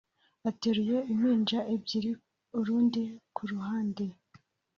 [0.49, 2.11] Ateruye impinja ebyiri
[2.59, 3.03] urundi
[3.35, 4.05] ku ruhande